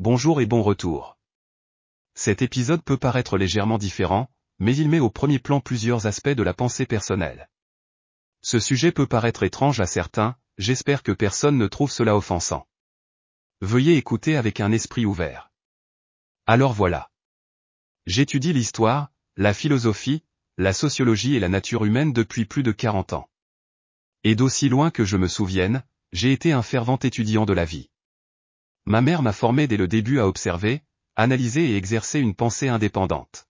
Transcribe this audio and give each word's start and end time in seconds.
bonjour 0.00 0.40
et 0.40 0.46
bon 0.46 0.62
retour. 0.62 1.18
Cet 2.14 2.40
épisode 2.40 2.84
peut 2.84 2.96
paraître 2.96 3.36
légèrement 3.36 3.78
différent, 3.78 4.30
mais 4.60 4.76
il 4.76 4.88
met 4.88 5.00
au 5.00 5.10
premier 5.10 5.40
plan 5.40 5.60
plusieurs 5.60 6.06
aspects 6.06 6.28
de 6.28 6.42
la 6.44 6.54
pensée 6.54 6.86
personnelle. 6.86 7.50
Ce 8.40 8.60
sujet 8.60 8.92
peut 8.92 9.08
paraître 9.08 9.42
étrange 9.42 9.80
à 9.80 9.86
certains, 9.86 10.36
j'espère 10.56 11.02
que 11.02 11.10
personne 11.10 11.58
ne 11.58 11.66
trouve 11.66 11.90
cela 11.90 12.16
offensant. 12.16 12.68
Veuillez 13.60 13.96
écouter 13.96 14.36
avec 14.36 14.60
un 14.60 14.70
esprit 14.70 15.04
ouvert. 15.04 15.50
Alors 16.46 16.72
voilà. 16.72 17.10
J'étudie 18.06 18.52
l'histoire, 18.52 19.10
la 19.36 19.52
philosophie, 19.52 20.22
la 20.58 20.72
sociologie 20.72 21.34
et 21.34 21.40
la 21.40 21.48
nature 21.48 21.84
humaine 21.84 22.12
depuis 22.12 22.44
plus 22.44 22.62
de 22.62 22.70
40 22.70 23.14
ans. 23.14 23.28
Et 24.22 24.36
d'aussi 24.36 24.68
loin 24.68 24.92
que 24.92 25.04
je 25.04 25.16
me 25.16 25.26
souvienne, 25.26 25.82
j'ai 26.12 26.32
été 26.32 26.52
un 26.52 26.62
fervent 26.62 26.98
étudiant 27.02 27.46
de 27.46 27.52
la 27.52 27.64
vie. 27.64 27.90
Ma 28.88 29.02
mère 29.02 29.20
m'a 29.20 29.34
formé 29.34 29.66
dès 29.66 29.76
le 29.76 29.86
début 29.86 30.18
à 30.18 30.26
observer, 30.26 30.80
analyser 31.14 31.72
et 31.72 31.76
exercer 31.76 32.20
une 32.20 32.34
pensée 32.34 32.68
indépendante. 32.68 33.46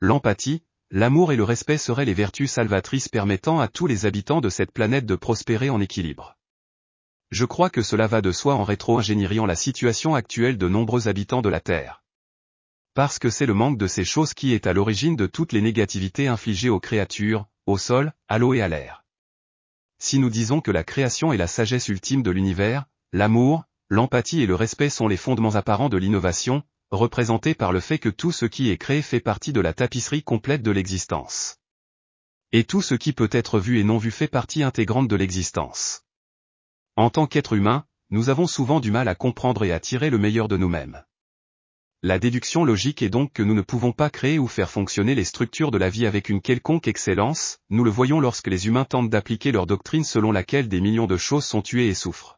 L'empathie, 0.00 0.62
l'amour 0.90 1.32
et 1.32 1.36
le 1.36 1.44
respect 1.44 1.76
seraient 1.76 2.06
les 2.06 2.14
vertus 2.14 2.50
salvatrices 2.50 3.10
permettant 3.10 3.60
à 3.60 3.68
tous 3.68 3.86
les 3.86 4.06
habitants 4.06 4.40
de 4.40 4.48
cette 4.48 4.72
planète 4.72 5.04
de 5.04 5.16
prospérer 5.16 5.68
en 5.68 5.82
équilibre. 5.82 6.38
Je 7.30 7.44
crois 7.44 7.68
que 7.68 7.82
cela 7.82 8.06
va 8.06 8.22
de 8.22 8.32
soi 8.32 8.54
en 8.54 8.64
rétro-ingénieriant 8.64 9.44
la 9.44 9.54
situation 9.54 10.14
actuelle 10.14 10.56
de 10.56 10.66
nombreux 10.66 11.08
habitants 11.08 11.42
de 11.42 11.50
la 11.50 11.60
Terre. 11.60 12.02
Parce 12.94 13.18
que 13.18 13.28
c'est 13.28 13.44
le 13.44 13.52
manque 13.52 13.76
de 13.76 13.86
ces 13.86 14.06
choses 14.06 14.32
qui 14.32 14.54
est 14.54 14.66
à 14.66 14.72
l'origine 14.72 15.14
de 15.14 15.26
toutes 15.26 15.52
les 15.52 15.60
négativités 15.60 16.26
infligées 16.26 16.70
aux 16.70 16.80
créatures, 16.80 17.44
au 17.66 17.76
sol, 17.76 18.14
à 18.28 18.38
l'eau 18.38 18.54
et 18.54 18.62
à 18.62 18.68
l'air. 18.68 19.04
Si 19.98 20.18
nous 20.18 20.30
disons 20.30 20.62
que 20.62 20.70
la 20.70 20.84
création 20.84 21.34
est 21.34 21.36
la 21.36 21.48
sagesse 21.48 21.88
ultime 21.88 22.22
de 22.22 22.30
l'univers, 22.30 22.86
l'amour, 23.12 23.67
l'empathie 23.90 24.42
et 24.42 24.46
le 24.46 24.54
respect 24.54 24.90
sont 24.90 25.08
les 25.08 25.16
fondements 25.16 25.54
apparents 25.54 25.88
de 25.88 25.96
l'innovation, 25.96 26.62
représentés 26.90 27.54
par 27.54 27.72
le 27.72 27.80
fait 27.80 27.98
que 27.98 28.08
tout 28.08 28.32
ce 28.32 28.44
qui 28.44 28.70
est 28.70 28.76
créé 28.76 29.02
fait 29.02 29.20
partie 29.20 29.52
de 29.52 29.60
la 29.60 29.72
tapisserie 29.72 30.22
complète 30.22 30.62
de 30.62 30.70
l'existence. 30.70 31.56
Et 32.52 32.64
tout 32.64 32.82
ce 32.82 32.94
qui 32.94 33.12
peut 33.12 33.30
être 33.32 33.60
vu 33.60 33.78
et 33.78 33.84
non 33.84 33.98
vu 33.98 34.10
fait 34.10 34.28
partie 34.28 34.62
intégrante 34.62 35.08
de 35.08 35.16
l'existence. 35.16 36.02
En 36.96 37.10
tant 37.10 37.26
qu'être 37.26 37.54
humain, 37.54 37.84
nous 38.10 38.30
avons 38.30 38.46
souvent 38.46 38.80
du 38.80 38.90
mal 38.90 39.08
à 39.08 39.14
comprendre 39.14 39.64
et 39.64 39.72
à 39.72 39.80
tirer 39.80 40.10
le 40.10 40.18
meilleur 40.18 40.48
de 40.48 40.56
nous-mêmes. 40.56 41.02
La 42.02 42.18
déduction 42.18 42.64
logique 42.64 43.02
est 43.02 43.10
donc 43.10 43.32
que 43.32 43.42
nous 43.42 43.54
ne 43.54 43.60
pouvons 43.60 43.92
pas 43.92 44.08
créer 44.08 44.38
ou 44.38 44.46
faire 44.46 44.70
fonctionner 44.70 45.14
les 45.14 45.24
structures 45.24 45.70
de 45.70 45.78
la 45.78 45.90
vie 45.90 46.06
avec 46.06 46.28
une 46.28 46.40
quelconque 46.40 46.88
excellence, 46.88 47.58
nous 47.70 47.84
le 47.84 47.90
voyons 47.90 48.20
lorsque 48.20 48.46
les 48.46 48.66
humains 48.66 48.84
tentent 48.84 49.10
d'appliquer 49.10 49.50
leur 49.50 49.66
doctrine 49.66 50.04
selon 50.04 50.30
laquelle 50.30 50.68
des 50.68 50.80
millions 50.80 51.06
de 51.06 51.16
choses 51.16 51.44
sont 51.44 51.60
tuées 51.60 51.88
et 51.88 51.94
souffrent 51.94 52.37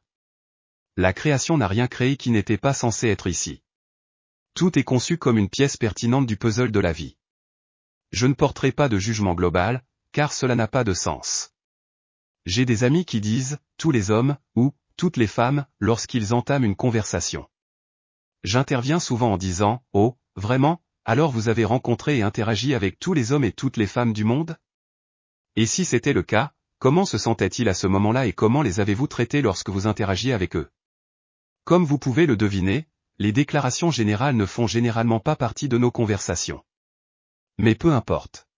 la 0.96 1.12
création 1.12 1.56
n'a 1.56 1.68
rien 1.68 1.86
créé 1.86 2.16
qui 2.16 2.30
n'était 2.30 2.58
pas 2.58 2.74
censé 2.74 3.08
être 3.08 3.26
ici. 3.26 3.62
Tout 4.54 4.78
est 4.78 4.84
conçu 4.84 5.16
comme 5.16 5.38
une 5.38 5.48
pièce 5.48 5.76
pertinente 5.76 6.26
du 6.26 6.36
puzzle 6.36 6.72
de 6.72 6.80
la 6.80 6.92
vie. 6.92 7.16
Je 8.12 8.26
ne 8.26 8.34
porterai 8.34 8.72
pas 8.72 8.88
de 8.88 8.98
jugement 8.98 9.34
global, 9.34 9.84
car 10.12 10.32
cela 10.32 10.54
n'a 10.54 10.66
pas 10.66 10.84
de 10.84 10.92
sens. 10.92 11.52
J'ai 12.44 12.64
des 12.64 12.84
amis 12.84 13.04
qui 13.04 13.20
disent, 13.20 13.58
tous 13.76 13.92
les 13.92 14.10
hommes, 14.10 14.36
ou, 14.56 14.72
toutes 14.96 15.16
les 15.16 15.28
femmes, 15.28 15.66
lorsqu'ils 15.78 16.34
entament 16.34 16.64
une 16.64 16.76
conversation. 16.76 17.48
J'interviens 18.42 18.98
souvent 18.98 19.34
en 19.34 19.36
disant, 19.36 19.84
oh, 19.92 20.18
vraiment, 20.34 20.82
alors 21.04 21.30
vous 21.30 21.48
avez 21.48 21.64
rencontré 21.64 22.18
et 22.18 22.22
interagi 22.22 22.74
avec 22.74 22.98
tous 22.98 23.14
les 23.14 23.32
hommes 23.32 23.44
et 23.44 23.52
toutes 23.52 23.76
les 23.76 23.86
femmes 23.86 24.12
du 24.12 24.24
monde? 24.24 24.58
Et 25.56 25.66
si 25.66 25.84
c'était 25.84 26.12
le 26.12 26.22
cas, 26.22 26.52
comment 26.78 27.04
se 27.04 27.18
sentaient-ils 27.18 27.68
à 27.68 27.74
ce 27.74 27.86
moment-là 27.86 28.26
et 28.26 28.32
comment 28.32 28.62
les 28.62 28.80
avez-vous 28.80 29.06
traités 29.06 29.42
lorsque 29.42 29.70
vous 29.70 29.86
interagiez 29.86 30.32
avec 30.32 30.56
eux? 30.56 30.70
Comme 31.70 31.84
vous 31.84 31.98
pouvez 32.00 32.26
le 32.26 32.36
deviner, 32.36 32.88
les 33.20 33.30
déclarations 33.30 33.92
générales 33.92 34.34
ne 34.34 34.44
font 34.44 34.66
généralement 34.66 35.20
pas 35.20 35.36
partie 35.36 35.68
de 35.68 35.78
nos 35.78 35.92
conversations. 35.92 36.64
Mais 37.58 37.76
peu 37.76 37.92
importe. 37.92 38.48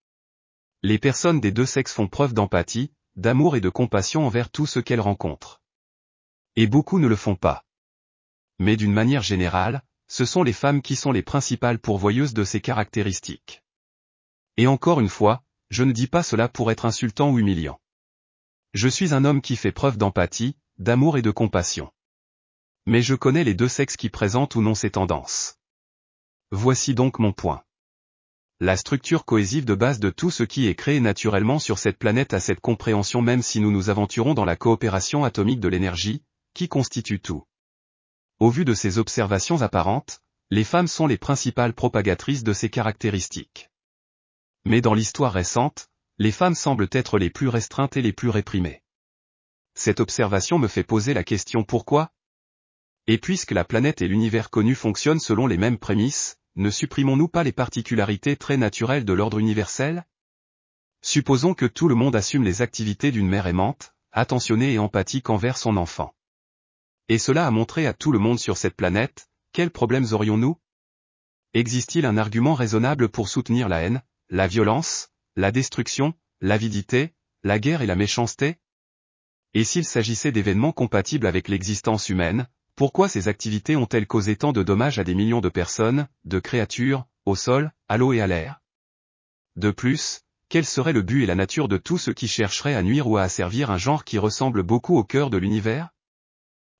Les 0.82 0.98
personnes 0.98 1.38
des 1.38 1.52
deux 1.52 1.66
sexes 1.66 1.92
font 1.92 2.08
preuve 2.08 2.32
d'empathie, 2.32 2.90
d'amour 3.16 3.54
et 3.54 3.60
de 3.60 3.68
compassion 3.68 4.26
envers 4.26 4.48
tout 4.50 4.64
ce 4.64 4.80
qu'elles 4.80 4.98
rencontrent. 4.98 5.60
Et 6.56 6.66
beaucoup 6.66 6.98
ne 6.98 7.06
le 7.06 7.14
font 7.14 7.34
pas. 7.34 7.66
Mais 8.58 8.78
d'une 8.78 8.94
manière 8.94 9.20
générale, 9.20 9.84
ce 10.08 10.24
sont 10.24 10.42
les 10.42 10.54
femmes 10.54 10.80
qui 10.80 10.96
sont 10.96 11.12
les 11.12 11.22
principales 11.22 11.80
pourvoyeuses 11.80 12.32
de 12.32 12.44
ces 12.44 12.62
caractéristiques. 12.62 13.62
Et 14.56 14.66
encore 14.66 15.00
une 15.00 15.10
fois, 15.10 15.44
je 15.68 15.84
ne 15.84 15.92
dis 15.92 16.06
pas 16.06 16.22
cela 16.22 16.48
pour 16.48 16.70
être 16.70 16.86
insultant 16.86 17.30
ou 17.30 17.38
humiliant. 17.38 17.78
Je 18.72 18.88
suis 18.88 19.12
un 19.12 19.26
homme 19.26 19.42
qui 19.42 19.56
fait 19.56 19.70
preuve 19.70 19.98
d'empathie, 19.98 20.56
d'amour 20.78 21.18
et 21.18 21.22
de 21.22 21.30
compassion. 21.30 21.92
Mais 22.86 23.02
je 23.02 23.14
connais 23.14 23.44
les 23.44 23.54
deux 23.54 23.68
sexes 23.68 23.96
qui 23.96 24.10
présentent 24.10 24.56
ou 24.56 24.62
non 24.62 24.74
ces 24.74 24.90
tendances. 24.90 25.56
Voici 26.50 26.94
donc 26.94 27.18
mon 27.20 27.32
point. 27.32 27.62
La 28.58 28.76
structure 28.76 29.24
cohésive 29.24 29.64
de 29.64 29.74
base 29.74 30.00
de 30.00 30.10
tout 30.10 30.30
ce 30.30 30.42
qui 30.42 30.66
est 30.66 30.74
créé 30.74 31.00
naturellement 31.00 31.58
sur 31.58 31.78
cette 31.78 31.98
planète 31.98 32.34
a 32.34 32.40
cette 32.40 32.60
compréhension 32.60 33.22
même 33.22 33.42
si 33.42 33.60
nous 33.60 33.70
nous 33.70 33.90
aventurons 33.90 34.34
dans 34.34 34.44
la 34.44 34.56
coopération 34.56 35.24
atomique 35.24 35.60
de 35.60 35.68
l'énergie, 35.68 36.22
qui 36.54 36.68
constitue 36.68 37.20
tout. 37.20 37.44
Au 38.40 38.50
vu 38.50 38.64
de 38.64 38.74
ces 38.74 38.98
observations 38.98 39.62
apparentes, 39.62 40.20
les 40.50 40.64
femmes 40.64 40.88
sont 40.88 41.06
les 41.06 41.18
principales 41.18 41.74
propagatrices 41.74 42.44
de 42.44 42.52
ces 42.52 42.68
caractéristiques. 42.68 43.70
Mais 44.64 44.80
dans 44.80 44.94
l'histoire 44.94 45.32
récente, 45.32 45.88
les 46.18 46.32
femmes 46.32 46.54
semblent 46.54 46.88
être 46.92 47.18
les 47.18 47.30
plus 47.30 47.48
restreintes 47.48 47.96
et 47.96 48.02
les 48.02 48.12
plus 48.12 48.28
réprimées. 48.28 48.82
Cette 49.74 50.00
observation 50.00 50.58
me 50.58 50.68
fait 50.68 50.84
poser 50.84 51.14
la 51.14 51.24
question 51.24 51.64
pourquoi, 51.64 52.12
et 53.06 53.18
puisque 53.18 53.50
la 53.50 53.64
planète 53.64 54.00
et 54.00 54.08
l'univers 54.08 54.50
connu 54.50 54.74
fonctionnent 54.74 55.20
selon 55.20 55.46
les 55.46 55.56
mêmes 55.56 55.78
prémices, 55.78 56.38
ne 56.54 56.70
supprimons-nous 56.70 57.28
pas 57.28 57.42
les 57.42 57.52
particularités 57.52 58.36
très 58.36 58.56
naturelles 58.56 59.04
de 59.04 59.12
l'ordre 59.12 59.38
universel? 59.38 60.06
Supposons 61.02 61.54
que 61.54 61.66
tout 61.66 61.88
le 61.88 61.94
monde 61.94 62.14
assume 62.14 62.44
les 62.44 62.62
activités 62.62 63.10
d'une 63.10 63.28
mère 63.28 63.46
aimante, 63.46 63.94
attentionnée 64.12 64.74
et 64.74 64.78
empathique 64.78 65.30
envers 65.30 65.56
son 65.56 65.76
enfant. 65.76 66.14
Et 67.08 67.18
cela 67.18 67.46
a 67.46 67.50
montré 67.50 67.86
à 67.86 67.92
tout 67.92 68.12
le 68.12 68.20
monde 68.20 68.38
sur 68.38 68.56
cette 68.56 68.76
planète, 68.76 69.28
quels 69.52 69.70
problèmes 69.70 70.06
aurions-nous? 70.12 70.58
Existe-t-il 71.54 72.06
un 72.06 72.16
argument 72.16 72.54
raisonnable 72.54 73.08
pour 73.08 73.28
soutenir 73.28 73.68
la 73.68 73.82
haine, 73.82 74.02
la 74.30 74.46
violence, 74.46 75.08
la 75.34 75.50
destruction, 75.50 76.14
l'avidité, 76.40 77.14
la 77.42 77.58
guerre 77.58 77.82
et 77.82 77.86
la 77.86 77.96
méchanceté? 77.96 78.58
Et 79.54 79.64
s'il 79.64 79.84
s'agissait 79.84 80.32
d'événements 80.32 80.72
compatibles 80.72 81.26
avec 81.26 81.48
l'existence 81.48 82.08
humaine, 82.08 82.48
pourquoi 82.82 83.08
ces 83.08 83.28
activités 83.28 83.76
ont-elles 83.76 84.08
causé 84.08 84.34
tant 84.34 84.52
de 84.52 84.64
dommages 84.64 84.98
à 84.98 85.04
des 85.04 85.14
millions 85.14 85.40
de 85.40 85.48
personnes, 85.48 86.08
de 86.24 86.40
créatures, 86.40 87.06
au 87.26 87.36
sol, 87.36 87.70
à 87.88 87.96
l'eau 87.96 88.12
et 88.12 88.20
à 88.20 88.26
l'air? 88.26 88.60
De 89.54 89.70
plus, 89.70 90.22
quel 90.48 90.64
serait 90.64 90.92
le 90.92 91.02
but 91.02 91.22
et 91.22 91.26
la 91.26 91.36
nature 91.36 91.68
de 91.68 91.76
tout 91.76 91.96
ce 91.96 92.10
qui 92.10 92.26
chercherait 92.26 92.74
à 92.74 92.82
nuire 92.82 93.06
ou 93.06 93.18
à 93.18 93.22
asservir 93.22 93.70
un 93.70 93.78
genre 93.78 94.02
qui 94.02 94.18
ressemble 94.18 94.64
beaucoup 94.64 94.96
au 94.96 95.04
cœur 95.04 95.30
de 95.30 95.36
l'univers? 95.36 95.90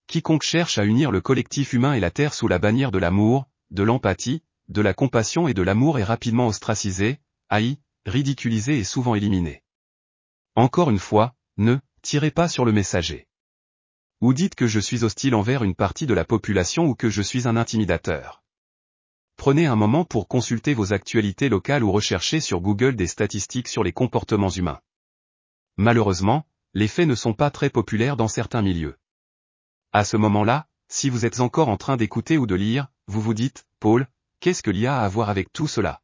Quiconque 0.09 0.43
cherche 0.43 0.77
à 0.77 0.85
unir 0.85 1.13
le 1.13 1.21
collectif 1.21 1.73
humain 1.73 1.95
et 1.95 2.01
la 2.01 2.11
Terre 2.11 2.35
sous 2.35 2.49
la 2.49 2.59
bannière 2.59 2.91
de 2.91 2.99
l'amour, 2.99 3.47
de 3.71 3.85
l'empathie, 3.85 4.43
de 4.67 4.81
la 4.81 4.95
compassion 4.95 5.47
et 5.47 5.55
de 5.55 5.63
l'amour 5.63 6.01
est 6.01 6.03
rapidement 6.03 6.49
ostracisé, 6.49 7.21
haï, 7.49 7.79
ridiculisé 8.07 8.77
et 8.77 8.83
souvent 8.83 9.15
éliminé. 9.15 9.63
Encore 10.57 10.91
une 10.91 10.99
fois, 10.99 11.37
ne 11.59 11.77
tirez 12.03 12.33
pas 12.33 12.49
sur 12.49 12.65
le 12.65 12.73
messager. 12.73 13.29
Ou 14.23 14.33
dites 14.33 14.55
que 14.55 14.69
je 14.69 14.79
suis 14.79 15.03
hostile 15.03 15.35
envers 15.35 15.65
une 15.65 15.75
partie 15.75 16.07
de 16.07 16.15
la 16.15 16.25
population 16.25 16.87
ou 16.87 16.95
que 16.95 17.11
je 17.11 17.23
suis 17.23 17.49
un 17.49 17.57
intimidateur. 17.57 18.45
Prenez 19.37 19.67
un 19.67 19.75
moment 19.75 20.05
pour 20.05 20.29
consulter 20.29 20.75
vos 20.75 20.93
actualités 20.93 21.49
locales 21.49 21.83
ou 21.83 21.91
rechercher 21.91 22.39
sur 22.39 22.61
Google 22.61 22.95
des 22.95 23.09
statistiques 23.09 23.67
sur 23.67 23.83
les 23.83 23.91
comportements 23.91 24.49
humains. 24.49 24.81
Malheureusement, 25.77 26.47
les 26.73 26.87
faits 26.87 27.09
ne 27.09 27.17
sont 27.17 27.35
pas 27.35 27.51
très 27.51 27.69
populaires 27.69 28.17
dans 28.17 28.29
certains 28.29 28.63
milieux. 28.63 28.97
À 29.91 30.05
ce 30.05 30.17
moment-là, 30.17 30.69
si 30.87 31.11
vous 31.11 31.27
êtes 31.27 31.41
encore 31.41 31.69
en 31.69 31.77
train 31.77 31.97
d'écouter 31.97 32.39
ou 32.39 32.47
de 32.47 32.55
lire, 32.55 32.87
vous 33.09 33.21
vous 33.21 33.35
dites, 33.35 33.67
Paul, 33.81 34.07
qu'est-ce 34.39 34.63
que 34.63 34.71
l'IA 34.71 35.01
a 35.01 35.05
à 35.05 35.09
voir 35.09 35.31
avec 35.31 35.53
tout 35.53 35.67
cela? 35.67 36.01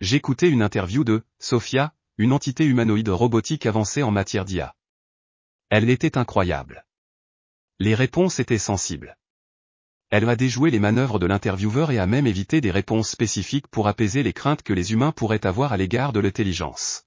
J'écoutais 0.00 0.48
une 0.48 0.62
interview 0.62 1.02
de 1.02 1.24
Sophia, 1.40 1.92
une 2.18 2.32
entité 2.32 2.64
humanoïde 2.64 3.08
robotique 3.08 3.66
avancée 3.66 4.04
en 4.04 4.12
matière 4.12 4.44
d'IA. 4.44 4.76
Elle 5.70 5.90
était 5.90 6.18
incroyable. 6.18 6.85
Les 7.78 7.94
réponses 7.94 8.40
étaient 8.40 8.56
sensibles. 8.56 9.18
Elle 10.08 10.26
a 10.30 10.36
déjoué 10.36 10.70
les 10.70 10.78
manœuvres 10.78 11.18
de 11.18 11.26
l'intervieweur 11.26 11.90
et 11.90 11.98
a 11.98 12.06
même 12.06 12.26
évité 12.26 12.62
des 12.62 12.70
réponses 12.70 13.10
spécifiques 13.10 13.66
pour 13.68 13.86
apaiser 13.86 14.22
les 14.22 14.32
craintes 14.32 14.62
que 14.62 14.72
les 14.72 14.92
humains 14.92 15.12
pourraient 15.12 15.44
avoir 15.44 15.74
à 15.74 15.76
l'égard 15.76 16.14
de 16.14 16.20
l'intelligence. 16.20 17.04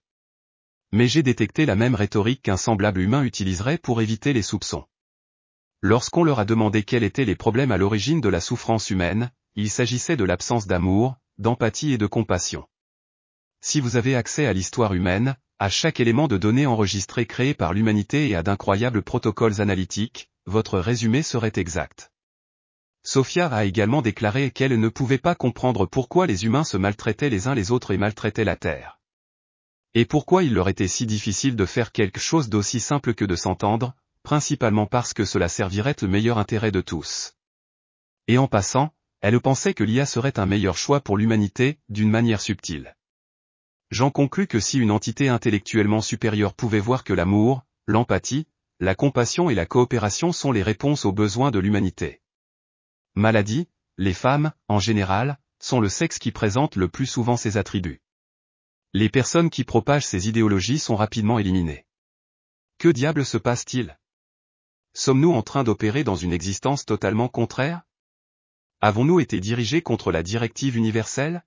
Mais 0.91 1.07
j'ai 1.07 1.23
détecté 1.23 1.65
la 1.65 1.75
même 1.75 1.95
rhétorique 1.95 2.43
qu'un 2.43 2.57
semblable 2.57 3.01
humain 3.01 3.23
utiliserait 3.23 3.79
pour 3.79 3.99
éviter 3.99 4.31
les 4.31 4.43
soupçons. 4.43 4.85
Lorsqu'on 5.81 6.23
leur 6.23 6.39
a 6.39 6.45
demandé 6.45 6.83
quels 6.83 7.03
étaient 7.03 7.25
les 7.25 7.35
problèmes 7.35 7.71
à 7.71 7.77
l'origine 7.77 8.21
de 8.21 8.29
la 8.29 8.41
souffrance 8.41 8.91
humaine, 8.91 9.31
il 9.55 9.71
s'agissait 9.71 10.17
de 10.17 10.23
l'absence 10.23 10.67
d'amour, 10.67 11.15
d'empathie 11.39 11.93
et 11.93 11.97
de 11.97 12.05
compassion. 12.05 12.67
Si 13.61 13.79
vous 13.79 13.95
avez 13.95 14.15
accès 14.15 14.45
à 14.45 14.53
l'histoire 14.53 14.93
humaine, 14.93 15.35
à 15.57 15.69
chaque 15.69 15.99
élément 15.99 16.27
de 16.27 16.37
données 16.37 16.67
enregistré 16.67 17.25
créé 17.25 17.55
par 17.55 17.73
l'humanité 17.73 18.29
et 18.29 18.35
à 18.35 18.43
d'incroyables 18.43 19.01
protocoles 19.01 19.61
analytiques, 19.61 20.29
votre 20.49 20.79
résumé 20.79 21.21
serait 21.23 21.53
exact. 21.55 22.11
Sophia 23.03 23.47
a 23.47 23.63
également 23.65 24.01
déclaré 24.01 24.51
qu'elle 24.51 24.77
ne 24.79 24.89
pouvait 24.89 25.17
pas 25.17 25.35
comprendre 25.35 25.85
pourquoi 25.85 26.27
les 26.27 26.45
humains 26.45 26.63
se 26.63 26.75
maltraitaient 26.75 27.29
les 27.29 27.47
uns 27.47 27.55
les 27.55 27.71
autres 27.71 27.91
et 27.91 27.97
maltraitaient 27.97 28.43
la 28.43 28.55
Terre. 28.55 28.99
Et 29.93 30.05
pourquoi 30.05 30.43
il 30.43 30.53
leur 30.53 30.67
était 30.67 30.87
si 30.87 31.05
difficile 31.05 31.55
de 31.55 31.65
faire 31.65 31.91
quelque 31.91 32.19
chose 32.19 32.49
d'aussi 32.49 32.79
simple 32.79 33.13
que 33.13 33.25
de 33.25 33.35
s'entendre, 33.35 33.95
principalement 34.23 34.85
parce 34.85 35.13
que 35.13 35.25
cela 35.25 35.47
servirait 35.47 35.95
le 36.01 36.07
meilleur 36.07 36.37
intérêt 36.37 36.71
de 36.71 36.81
tous. 36.81 37.35
Et 38.27 38.37
en 38.37 38.47
passant, 38.47 38.93
elle 39.21 39.39
pensait 39.39 39.73
que 39.73 39.83
l'IA 39.83 40.05
serait 40.05 40.39
un 40.39 40.45
meilleur 40.45 40.77
choix 40.77 41.01
pour 41.01 41.17
l'humanité, 41.17 41.79
d'une 41.89 42.09
manière 42.09 42.41
subtile. 42.41 42.95
J'en 43.91 44.11
conclus 44.11 44.47
que 44.47 44.59
si 44.59 44.77
une 44.77 44.91
entité 44.91 45.29
intellectuellement 45.29 46.01
supérieure 46.01 46.53
pouvait 46.53 46.79
voir 46.79 47.03
que 47.03 47.13
l'amour, 47.13 47.63
l'empathie, 47.87 48.45
la 48.81 48.95
compassion 48.95 49.49
et 49.49 49.55
la 49.55 49.65
coopération 49.65 50.31
sont 50.31 50.53
les 50.53 50.63
réponses 50.63 51.03
aux 51.03 51.11
besoins 51.11 51.51
de 51.51 51.59
l'humanité. 51.59 52.21
Maladie, 53.13 53.67
les 53.97 54.13
femmes, 54.13 54.53
en 54.69 54.79
général, 54.79 55.37
sont 55.59 55.81
le 55.81 55.89
sexe 55.89 56.17
qui 56.17 56.31
présente 56.31 56.77
le 56.77 56.87
plus 56.87 57.05
souvent 57.05 57.35
ces 57.35 57.57
attributs. 57.57 58.01
Les 58.93 59.09
personnes 59.09 59.49
qui 59.49 59.65
propagent 59.65 60.05
ces 60.05 60.29
idéologies 60.29 60.79
sont 60.79 60.95
rapidement 60.95 61.39
éliminées. 61.39 61.85
Que 62.77 62.87
diable 62.87 63.25
se 63.25 63.37
passe-t-il? 63.37 63.99
Sommes-nous 64.93 65.33
en 65.33 65.41
train 65.41 65.65
d'opérer 65.65 66.05
dans 66.05 66.15
une 66.15 66.31
existence 66.31 66.85
totalement 66.85 67.27
contraire? 67.27 67.81
Avons-nous 68.79 69.19
été 69.19 69.41
dirigés 69.41 69.81
contre 69.81 70.13
la 70.13 70.23
directive 70.23 70.77
universelle? 70.77 71.45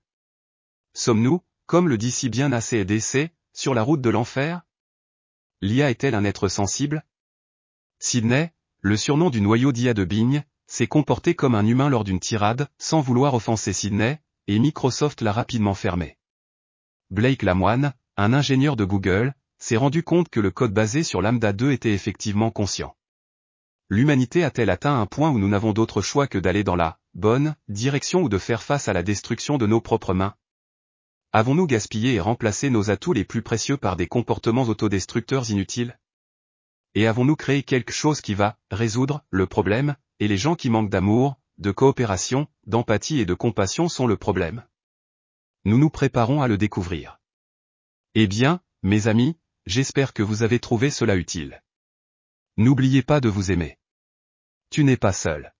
Sommes-nous, 0.93 1.41
comme 1.65 1.89
le 1.89 1.97
dit 1.97 2.11
si 2.11 2.29
bien 2.29 2.51
ACDC, 2.51 3.31
sur 3.53 3.73
la 3.73 3.81
route 3.81 4.01
de 4.01 4.11
l'enfer? 4.11 4.61
L'IA 5.61 5.89
est-elle 5.89 6.13
un 6.13 6.25
être 6.25 6.47
sensible? 6.47 7.03
Sidney, 8.05 8.51
le 8.81 8.97
surnom 8.97 9.29
du 9.29 9.39
noyau 9.39 9.71
d'IA 9.71 9.93
de 9.93 10.03
Bing, 10.03 10.41
s'est 10.67 10.87
comporté 10.87 11.35
comme 11.35 11.55
un 11.55 11.65
humain 11.65 11.87
lors 11.87 12.03
d'une 12.03 12.19
tirade, 12.19 12.67
sans 12.77 12.99
vouloir 12.99 13.33
offenser 13.33 13.71
Sidney, 13.71 14.19
et 14.47 14.59
Microsoft 14.59 15.21
l'a 15.21 15.31
rapidement 15.31 15.73
fermé. 15.73 16.17
Blake 17.11 17.43
Lamoine, 17.43 17.93
un 18.17 18.33
ingénieur 18.33 18.75
de 18.75 18.83
Google, 18.83 19.33
s'est 19.57 19.77
rendu 19.77 20.03
compte 20.03 20.27
que 20.27 20.41
le 20.41 20.51
code 20.51 20.73
basé 20.73 21.03
sur 21.03 21.21
Lambda 21.21 21.53
2 21.53 21.71
était 21.71 21.93
effectivement 21.93 22.51
conscient. 22.51 22.93
L'humanité 23.87 24.43
a-t-elle 24.43 24.69
atteint 24.69 24.99
un 24.99 25.05
point 25.05 25.29
où 25.29 25.39
nous 25.39 25.47
n'avons 25.47 25.71
d'autre 25.71 26.01
choix 26.01 26.27
que 26.27 26.37
d'aller 26.37 26.65
dans 26.65 26.75
la 26.75 26.99
bonne 27.13 27.55
direction 27.69 28.21
ou 28.21 28.27
de 28.27 28.37
faire 28.37 28.63
face 28.63 28.89
à 28.89 28.93
la 28.93 29.03
destruction 29.03 29.57
de 29.57 29.65
nos 29.65 29.79
propres 29.79 30.13
mains? 30.13 30.35
Avons-nous 31.31 31.67
gaspillé 31.67 32.15
et 32.15 32.19
remplacé 32.19 32.69
nos 32.69 32.89
atouts 32.89 33.13
les 33.13 33.23
plus 33.23 33.43
précieux 33.43 33.77
par 33.77 33.95
des 33.95 34.07
comportements 34.07 34.63
autodestructeurs 34.63 35.49
inutiles? 35.49 35.97
Et 36.95 37.07
avons-nous 37.07 37.35
créé 37.35 37.63
quelque 37.63 37.91
chose 37.91 38.21
qui 38.21 38.33
va 38.33 38.59
résoudre 38.69 39.25
le 39.29 39.47
problème, 39.47 39.95
et 40.19 40.27
les 40.27 40.37
gens 40.37 40.55
qui 40.55 40.69
manquent 40.69 40.89
d'amour, 40.89 41.39
de 41.57 41.71
coopération, 41.71 42.47
d'empathie 42.65 43.19
et 43.19 43.25
de 43.25 43.33
compassion 43.33 43.89
sont 43.89 44.07
le 44.07 44.17
problème 44.17 44.65
Nous 45.65 45.77
nous 45.77 45.89
préparons 45.89 46.41
à 46.41 46.47
le 46.47 46.57
découvrir. 46.57 47.19
Eh 48.15 48.27
bien, 48.27 48.61
mes 48.83 49.07
amis, 49.07 49.37
j'espère 49.65 50.13
que 50.13 50.23
vous 50.23 50.43
avez 50.43 50.59
trouvé 50.59 50.89
cela 50.89 51.15
utile. 51.15 51.63
N'oubliez 52.57 53.01
pas 53.01 53.19
de 53.21 53.29
vous 53.29 53.51
aimer. 53.51 53.79
Tu 54.69 54.83
n'es 54.83 54.97
pas 54.97 55.13
seul. 55.13 55.53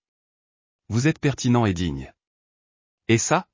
Vous 0.89 1.07
êtes 1.07 1.19
pertinent 1.19 1.65
et 1.65 1.73
digne. 1.73 2.13
Et 3.07 3.17
ça, 3.17 3.47